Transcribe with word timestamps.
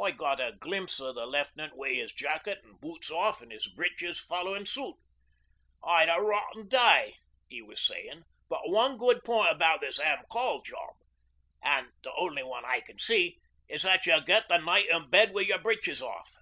I 0.00 0.12
got 0.12 0.38
a 0.40 0.52
glimpse 0.52 1.00
o' 1.00 1.12
the 1.12 1.26
Left'nant 1.26 1.74
wi' 1.74 1.94
his 1.94 2.12
jacket 2.12 2.60
an' 2.62 2.74
boots 2.80 3.10
off 3.10 3.42
an' 3.42 3.50
his 3.50 3.66
breeches 3.66 4.20
followin' 4.20 4.64
suit. 4.64 4.94
"I'd 5.82 6.08
a 6.08 6.20
rotten 6.20 6.68
day," 6.68 7.16
he 7.48 7.60
was 7.60 7.80
sayin', 7.84 8.22
"but 8.48 8.68
one 8.70 8.96
good 8.96 9.24
point 9.24 9.50
about 9.50 9.80
this 9.80 9.98
Am. 9.98 10.22
Col. 10.30 10.62
job 10.62 10.94
an' 11.60 11.90
the 12.04 12.12
only 12.14 12.44
one 12.44 12.64
I 12.64 12.80
see 13.00 13.40
is 13.66 13.82
that 13.82 14.06
you 14.06 14.20
get 14.24 14.46
the 14.48 14.58
night 14.58 14.88
in 14.88 15.10
bed 15.10 15.30
wi' 15.34 15.42
your 15.42 15.58
breeches 15.58 16.00
off." 16.00 16.36